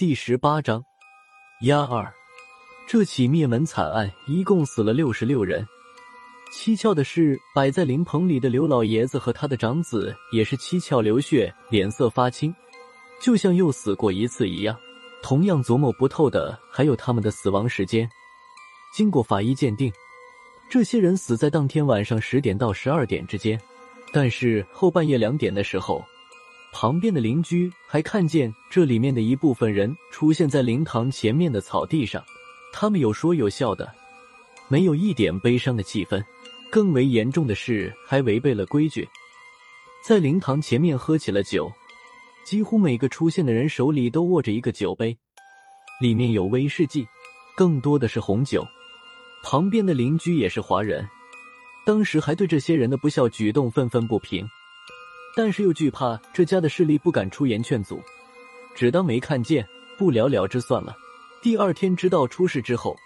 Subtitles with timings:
[0.00, 0.82] 第十八章
[1.60, 2.10] 压二。
[2.88, 5.62] 这起灭门惨案一共死了六十六人。
[6.50, 12.50] 蹊跷的是，摆在灵棚里的刘老爷子和他的长子也是七窍流血，脸色发青，
[13.20, 14.74] 就像又死过一次一样。
[15.22, 18.08] 同样琢磨不透的还有他们的死亡时间。
[18.94, 19.92] 经过法医鉴定，
[20.70, 23.60] 这些人死在当天晚上十点到十二点之间。
[24.14, 26.02] 但是后半夜两点的时候。
[26.72, 32.24] 旁边的邻居还看见这里面的一部分人出现在灵堂前面的草地上，
[32.72, 33.92] 他们有说有笑的，
[34.68, 36.22] 没有一点悲伤的气氛。
[36.70, 37.54] 更为严重的。
[37.56, 39.08] 是，还违背了规矩，
[40.06, 41.70] 在灵堂前面喝起了酒。
[42.44, 43.52] 几乎每个出现的。
[43.52, 45.18] 人手里都握着一个酒杯，
[46.00, 47.04] 里面有威士忌，
[47.56, 48.06] 更多的。
[48.06, 48.64] 是红酒。
[49.42, 51.04] 旁边的邻居也是华人，
[51.84, 54.48] 当时还对这些人的不孝举动愤愤不平。
[55.36, 58.02] 但是又惧怕这家的势力，不敢出言劝阻，
[58.74, 59.66] 只当没看见，
[59.96, 60.94] 不了了之算了。
[61.42, 62.96] 第二天知道出事之后，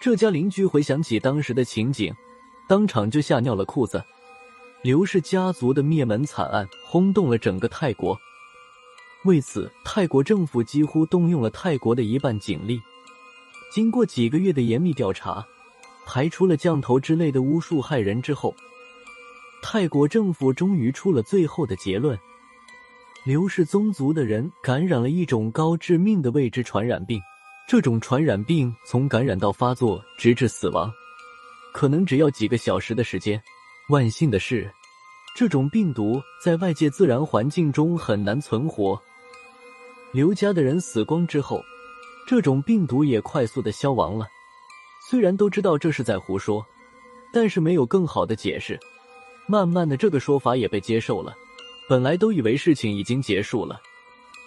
[0.00, 2.12] 这家邻居回想起当时的情景，
[2.68, 4.02] 当场就吓尿了裤子。
[4.82, 8.18] 刘氏家族的灭门惨案轰动了整个泰国，
[9.24, 12.80] 为此泰国政府几乎动用了泰国的一半警力。
[13.72, 15.46] 经过几个月的严密调查，
[16.04, 18.54] 排除了降头之类的巫术害人之后。
[19.62, 22.18] 泰国政府终于出了最后的结论：
[23.24, 27.20] 刘氏宗族的人感染了一种高致命的未知传染病。
[27.68, 30.90] 这种传染病从感染到发作，直至死亡，
[31.72, 33.40] 可能只要几个小时的时间。
[33.90, 34.68] 万幸的是，
[35.36, 39.00] 这种病毒在外界自然环境中很难存活。
[40.10, 41.62] 刘家的人死光之后，
[42.26, 44.26] 这种病毒也快速的消亡了。
[45.08, 46.66] 虽然都知道这是在胡说，
[47.32, 48.76] 但是没有更好的解释。
[49.50, 51.34] 慢慢的，这个说法也被接受了。
[51.88, 53.80] 本来都以为事情已经结束了，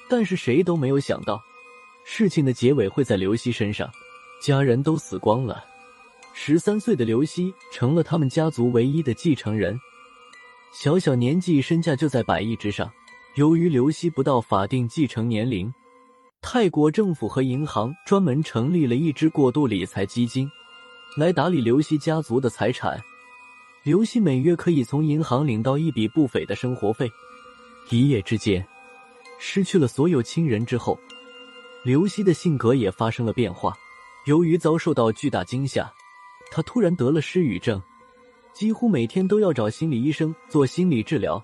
[0.09, 1.37] 但是谁都没有想到，
[2.05, 3.91] 事情的结尾会在刘希身上。
[4.41, 5.61] 家人都死光了，
[6.33, 9.77] 十三岁的刘希成了他们家族唯一的继承人，
[10.73, 12.89] 小小年纪身价就在百亿之上。
[13.35, 15.73] 由于刘希不到法定继承年龄，
[16.41, 20.49] 泰国政府和银行专门成立了一支过渡理财基金，
[21.17, 23.01] 来打理刘希家族的财产。
[23.83, 27.11] 刘希每月可以从银行领到一笔不菲的生活费。
[27.89, 28.65] 一夜之间，
[29.37, 30.97] 失去了所有亲人之后，
[31.83, 33.73] 刘希的性格也发生了变化。
[34.25, 35.91] 由于遭受到巨大惊吓，
[36.49, 37.81] 他突然得了失语症，
[38.53, 41.43] 几乎每天都要找心理医生做心理治疗。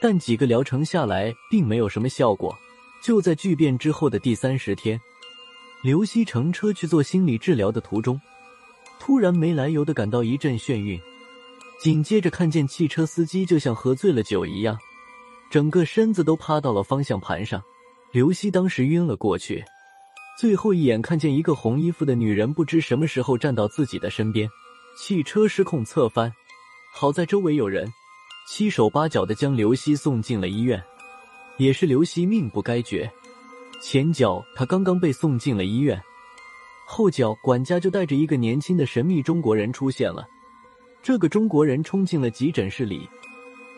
[0.00, 2.56] 但几个疗程下来，并没有什么效果。
[3.02, 4.98] 就在巨变之后的第三十天，
[5.82, 8.18] 刘希乘车去做心理治疗的途中，
[8.98, 10.98] 突然没来由的感到一阵眩晕。
[11.82, 14.78] 紧接着看见汽车司机就像喝醉了酒一样，
[15.50, 17.62] 整个身子都趴到了方向盘上。
[18.12, 19.64] 刘希当时晕了过去，
[20.38, 24.46] 最后一眼看见一个红衣服的女人不知什么时候站到自己的身边，
[24.98, 26.30] 汽车失控侧翻，
[26.92, 27.90] 好在周围有人，
[28.46, 30.82] 七手八脚的将刘希送进了医院。
[31.56, 33.10] 也是刘希命不该绝，
[33.82, 35.98] 前脚他刚刚被送进了医院，
[36.86, 40.28] 后脚管家就带着一个年轻的神秘中国人出现了。
[41.02, 43.08] 这个中国人冲进了急诊室里，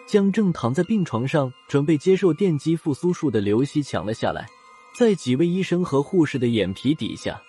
[0.07, 4.47] 将正躺在病床上准备接受电击复苏术的刘希抢了下来。
[4.99, 7.41] 在几位医生和护士的眼皮底下，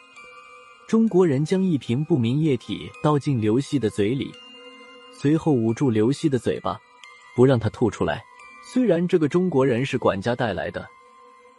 [0.87, 4.31] 中国人将一瓶不明液体倒进刘希的嘴里，
[5.11, 6.79] 随后捂住刘希的嘴巴，
[7.35, 8.23] 不让他吐出来。
[8.63, 10.87] 虽然这个中国人是管家带来的，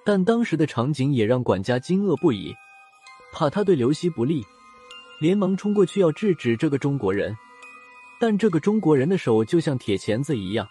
[0.04, 2.54] 但当时的场景也让管家惊愕不已，
[3.32, 4.42] 怕他对刘希不利，
[5.20, 7.36] 连忙冲过去要制止这个中国人。
[8.26, 10.66] 但这个中国人的手就像铁钳子一样，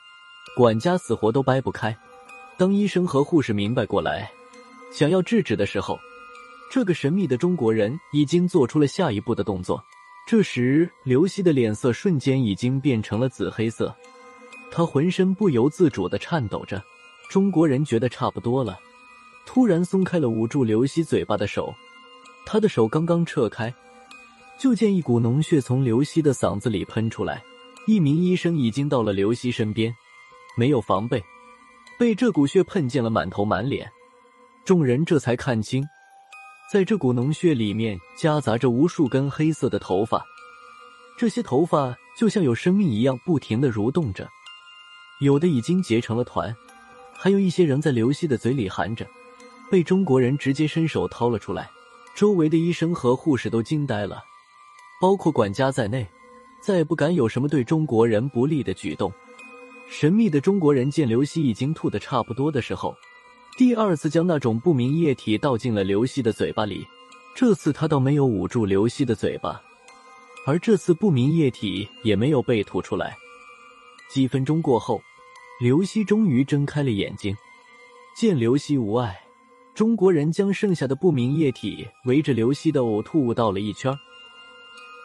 [0.57, 1.95] 管家死活都掰不开。
[2.57, 4.31] 当医生和护士明白过来，
[4.91, 5.99] 想要制止的时候，
[6.71, 9.79] 这个神秘的中国人已经做出了下一步的动作。
[10.25, 13.95] 这时，刘希的脸色瞬间已经变成了紫黑色，
[14.71, 16.83] 他浑身不由自主的颤抖着。
[17.29, 18.79] 中国人觉得差不多了，
[19.45, 21.71] 突然松开了捂住刘希嘴巴的手，
[22.47, 23.71] 他的手刚刚撤开。
[24.63, 27.43] 就见一股脓血从刘希的嗓子里喷出来，
[27.85, 29.93] 一名医生已经到了刘希身边，
[30.55, 31.21] 没有防备，
[31.99, 33.91] 被这股血喷溅了满头满脸。
[34.63, 35.83] 众人这才看清，
[36.71, 40.23] 在这股脓血里面夹杂着无数根黑色的头发，
[41.17, 44.29] 这些头发就像有生命一样，不停的蠕动着，
[45.19, 46.55] 有的已经结成了团，
[47.11, 49.05] 还有一些仍在刘希的嘴里含着，
[49.69, 51.69] 被中国人直接伸手掏了出来。
[52.15, 54.23] 周围的医生和护士都惊呆了。
[55.03, 56.07] 包括管家在内，
[56.61, 59.11] 再不敢有什么对中国人不利的举动。
[59.89, 62.95] 神秘的中国人见刘希已经吐得差不多的时候，
[63.57, 66.87] 第二次将那种不明液体倒进了刘希的嘴巴里，
[67.35, 69.61] 这次他倒没有捂住刘希的嘴巴，
[70.45, 73.13] 而这次不明液体也没有被吐出来。
[74.09, 75.01] 几分钟过后，
[75.59, 77.35] 刘希终于睁开了眼睛，
[78.15, 79.19] 见刘希无碍，
[79.75, 83.93] 中国人将剩下的不明液体围着刘希的呕吐物倒了一圈。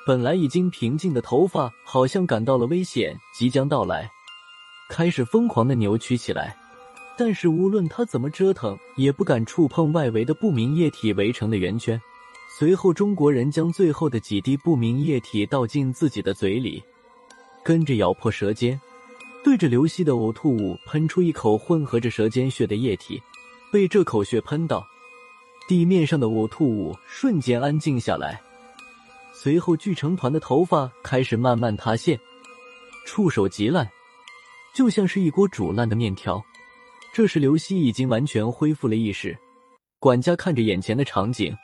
[0.08, 4.10] 本来已经平静的头发，好像感到了危险即将到来，
[4.88, 6.56] 开始疯狂的扭曲起来。
[7.14, 12.00] 但是无论他怎么折腾，也不敢触碰外围的不明液体围成的圆圈。
[12.58, 16.82] 随后，中国人将最后的几滴不明液体倒进自己的嘴里，
[17.62, 18.80] 跟着咬破舌尖，
[19.44, 23.22] 对着刘希的呕吐物喷出一口混合着舌尖血的液体。
[23.70, 24.82] 被这口血喷到，
[25.68, 28.40] 地面上的呕吐物瞬间安静下来。
[29.40, 32.18] 随后，聚成团的头发开始慢慢塌陷，
[33.06, 33.88] 触手极烂，
[34.74, 36.44] 就像是一锅煮烂的面条。
[37.14, 39.38] 这时，刘希已经完全恢复了意识。
[40.00, 41.56] 管家看着眼前的场景，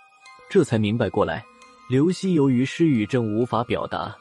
[0.48, 1.44] 这才明白过来。
[1.90, 4.16] 刘希由于失语症无法表达，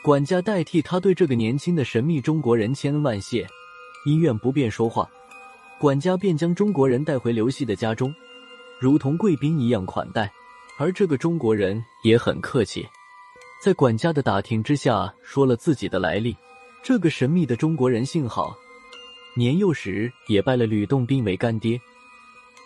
[0.00, 3.44] 管家代替他对这个年轻的神秘中国人千恩万谢。
[4.06, 5.10] 医院不便说话，
[5.80, 8.14] 管家便将中国人带回刘希的家中，
[8.78, 10.32] 如同贵宾一样款待。
[10.78, 12.86] 而这个中国人也很客气，
[13.62, 16.36] 在管家的打听之下，说了自己的来历。
[16.82, 18.54] 这个神秘的中国人姓郝。
[19.34, 21.80] 年幼时也拜了吕洞宾为干爹，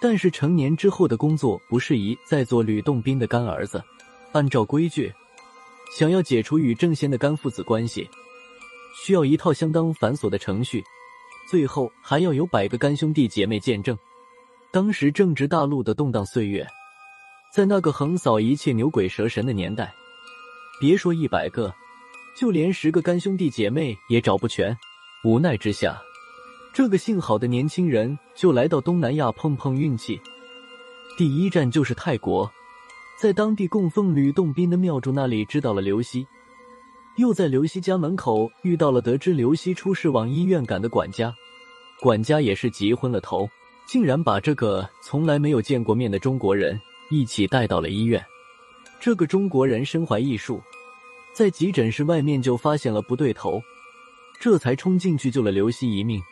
[0.00, 3.82] 但是成年之后的工作不适宜再做吕洞宾的干儿子。
[4.32, 5.12] 按照规矩，
[5.96, 8.08] 想要解除与郑仙的干父子关系，
[8.94, 10.84] 需要一套相当繁琐的程序，
[11.48, 13.96] 最后还要有百个干兄弟姐妹见证。
[14.70, 16.64] 当时正值大陆的动荡岁月，
[17.50, 19.92] 在那个横扫一切牛鬼蛇神的年代，
[20.80, 21.74] 别说一百个，
[22.36, 24.76] 就连十个干兄弟姐妹也找不全。
[25.24, 26.00] 无奈之下。
[26.72, 30.20] 这个姓郝的年轻人就来到东南亚碰碰运气，
[31.18, 32.48] 第一站就是泰国，
[33.20, 36.24] 在当地供奉吕洞宾的庙主那里知道了刘希，
[37.16, 41.34] 又在刘希家门口遇到了得知刘希出事往医院赶的管家，
[42.00, 43.50] 管家也是急昏了头，
[43.88, 46.80] 竟然把这个从来没有见过面的中国人
[47.10, 48.24] 一起带到了医院。
[48.98, 50.62] 这个中国人身怀异术，
[51.34, 53.60] 在急诊室外面就发现了不对头，
[54.40, 56.22] 这才冲进去救了刘希一命。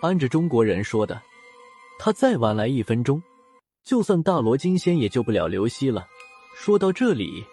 [0.00, 1.20] 按着中国人说的，
[1.98, 3.22] 他再晚来一分钟，
[3.84, 6.06] 就算大罗金仙也救不了刘希了。
[6.54, 7.44] 说到这里，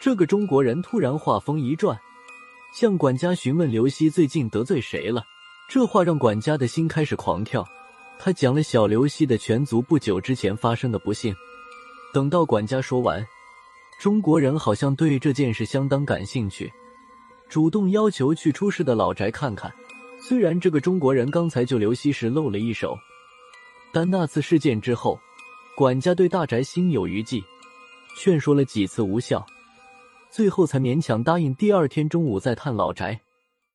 [0.00, 1.98] 这个中国人突然话锋一转，
[2.72, 5.24] 向管家询问刘希最近得罪谁了。
[5.68, 7.66] 这话让管家的心开始狂跳。
[8.18, 11.34] 他讲了小刘希的全族不久之前发生的不幸。
[12.18, 13.24] 等到管家说完，
[14.00, 16.68] 中国人好像对这件事相当感兴趣，
[17.48, 19.72] 主动要求去出事的老宅看看。
[20.20, 22.98] 虽然这个中国人刚才救刘希时露了一手，
[23.92, 25.16] 但那次事件之后，
[25.76, 27.40] 管家对大宅心有余悸，
[28.16, 29.46] 劝说了几次无效，
[30.28, 33.20] 最后才勉强答应第二天中午再探老宅。